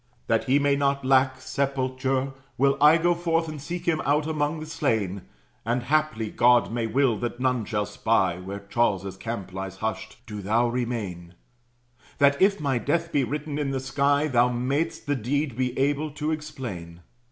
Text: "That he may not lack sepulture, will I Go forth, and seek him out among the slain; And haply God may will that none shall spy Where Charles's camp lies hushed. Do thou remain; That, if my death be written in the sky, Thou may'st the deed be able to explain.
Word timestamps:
"That 0.25 0.45
he 0.45 0.57
may 0.57 0.75
not 0.75 1.05
lack 1.05 1.39
sepulture, 1.39 2.33
will 2.57 2.75
I 2.81 2.97
Go 2.97 3.13
forth, 3.13 3.47
and 3.47 3.61
seek 3.61 3.85
him 3.87 4.01
out 4.03 4.25
among 4.25 4.59
the 4.59 4.65
slain; 4.65 5.21
And 5.63 5.83
haply 5.83 6.31
God 6.31 6.71
may 6.71 6.87
will 6.87 7.17
that 7.19 7.39
none 7.39 7.65
shall 7.65 7.85
spy 7.85 8.39
Where 8.39 8.61
Charles's 8.67 9.15
camp 9.15 9.53
lies 9.53 9.75
hushed. 9.77 10.17
Do 10.25 10.41
thou 10.41 10.67
remain; 10.69 11.35
That, 12.17 12.41
if 12.41 12.59
my 12.59 12.79
death 12.79 13.11
be 13.11 13.23
written 13.23 13.59
in 13.59 13.69
the 13.69 13.79
sky, 13.79 14.27
Thou 14.27 14.49
may'st 14.51 15.05
the 15.05 15.15
deed 15.15 15.55
be 15.55 15.77
able 15.77 16.09
to 16.13 16.31
explain. 16.31 17.01